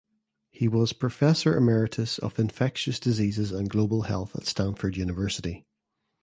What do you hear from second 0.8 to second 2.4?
professor emeritus of